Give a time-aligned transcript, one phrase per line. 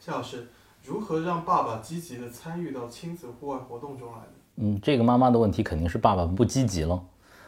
[0.00, 0.46] 夏老师，
[0.84, 4.28] 如何让爸爸积极的参与到亲子户外活动中来呢？
[4.56, 7.02] 嗯，这个妈妈的问题肯定是爸爸不积极了，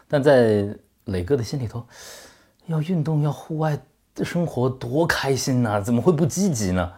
[0.08, 1.86] 但在磊哥的心里头，
[2.66, 3.78] 要运动要户外
[4.14, 6.92] 的生活多开心呐，怎么会不积极呢？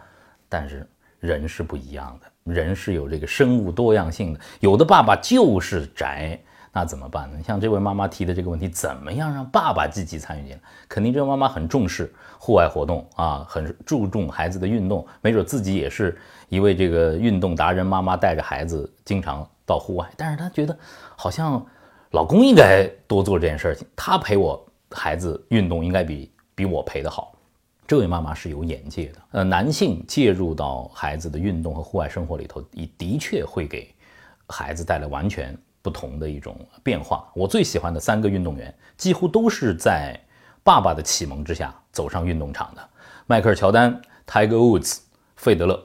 [0.48, 0.88] 但是
[1.20, 6.40] 人是不一样的，人是有这个生物多样性的，有的爸爸就是宅。
[6.74, 7.38] 那怎么办呢？
[7.46, 10.60] 像这位妈妈提的这个问题，怎么样让爸爸积极参与进来？
[10.88, 16.18] 肯定这位妈妈很重视户外活动啊，很注重孩子的运动，没准自己也是
[16.48, 17.84] 一位这个运动达人。
[17.84, 20.74] 妈妈带着孩子经常到户外，但是她觉得
[21.14, 21.62] 好像
[22.12, 27.34] 老公应该多做这件事情，他陪我孩子运动应该比比我陪的好。
[27.86, 33.94] 这位妈妈是有眼界的，呃，男性介入到孩子的运动和户外生活里头，也的确会给
[34.46, 35.54] 孩子带来完全。
[35.82, 37.30] 不同的一种变化。
[37.34, 40.18] 我最喜欢的三个运动员，几乎都是在
[40.62, 42.88] 爸爸的启蒙之下走上运动场的。
[43.26, 45.00] 迈克尔·乔丹、Tiger Woods、
[45.36, 45.84] 费德勒，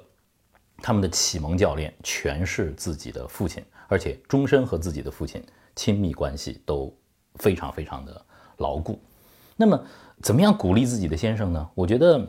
[0.77, 5.43] 他们的启蒙教练全是自己的父亲，而且终身和自己的父亲
[5.75, 6.95] 亲密关系都
[7.35, 8.25] 非常非常的
[8.57, 9.01] 牢固。
[9.55, 9.83] 那么，
[10.21, 11.69] 怎么样鼓励自己的先生呢？
[11.73, 12.19] 我觉得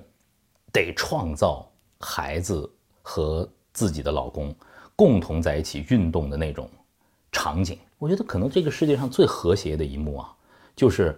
[0.73, 2.71] 得创造孩子
[3.03, 4.55] 和自己的老公
[4.97, 6.71] 共同在一起运动的那种。
[7.39, 10.29] 场景，我觉得可能这个世界上最和谐的一幕啊，
[10.75, 11.17] 就是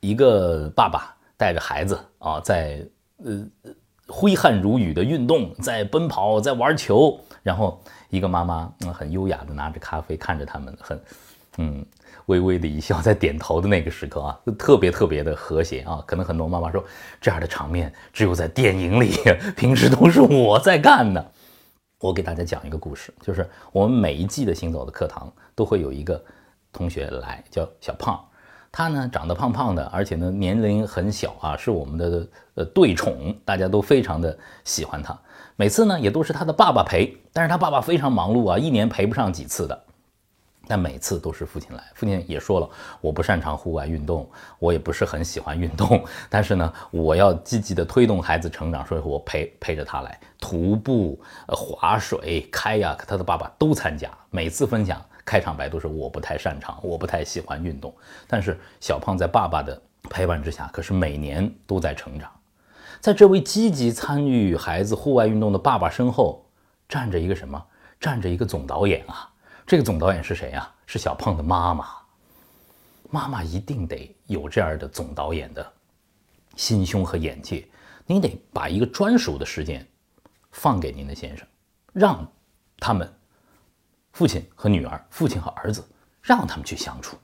[0.00, 2.86] 一个爸爸带着孩子啊，在
[3.24, 3.42] 呃
[4.06, 11.00] 挥汗如雨的运动，在奔跑，在玩球，然后一个妈妈嗯很优雅的拿着咖啡看着他们，很
[11.56, 11.86] 嗯
[12.26, 16.04] 微微的一笑，在点头的那个时刻啊，特别特别的和谐啊。
[16.06, 16.84] 可能很多妈妈说，
[17.18, 19.14] 这样的场面只有在电影里，
[19.56, 21.32] 平时都是我在干的。
[22.00, 26.20] 我给大家讲一个故事，就是我们每一季的行走的课堂都会有一个
[26.72, 28.18] 同学来，叫小胖，
[28.72, 35.18] 他呢长得胖胖的，而且呢年龄很小啊，是我们的呃对宠，大家都非常的喜欢他。
[35.56, 39.84] 每次呢也都是他的爸爸陪，但是他爸爸非常忙碌啊，一年陪不上几次的。
[40.70, 42.70] 但每次都是父亲来，父亲也说了，
[43.00, 46.00] 我不擅长户外运动，我也不是很喜欢运动，
[46.30, 54.08] 但是呢，我要积极的推动孩子成长，所以我陪陪着他来徒步、呃划水、开呀，他的爸爸都参加。
[54.30, 57.92] 每次分享开场白都是我不太擅长，我不太喜欢运动，
[58.28, 62.30] 但是小胖在爸爸的陪伴之下，可是每年都在成长。
[63.00, 66.46] 在这位积极参与孩子户外运动的爸爸身后，
[66.88, 67.60] 站着一个什么？
[67.98, 69.29] 站着一个总导演啊！
[69.70, 70.68] 这个总导演是谁呀？
[70.84, 71.86] 是小胖的妈妈。
[73.08, 75.64] 妈妈一定得有这样的总导演的
[76.56, 77.64] 心胸和眼界。
[78.04, 79.86] 您得把一个专属的时间
[80.50, 81.46] 放给您的先生，
[81.92, 82.26] 让
[82.80, 83.08] 他们
[84.10, 85.88] 父亲和女儿、父亲和儿子，
[86.20, 87.16] 让他们去相处，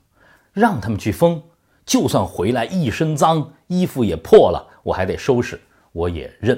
[0.53, 1.43] 让他们去疯。
[1.85, 5.59] 就算回来一身脏，衣服也破了，我还得收拾，
[5.91, 6.57] 我也认。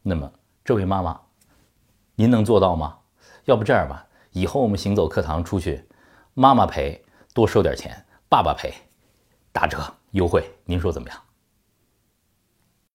[0.00, 0.32] 那么，
[0.64, 1.20] 这位妈妈，
[2.14, 2.96] 您能做到吗？
[3.46, 4.04] 要不这样吧。
[4.32, 5.84] 以后我们行走课堂出去，
[6.34, 8.72] 妈妈陪多收点钱，爸爸陪
[9.52, 11.18] 打折优惠，您说怎么样？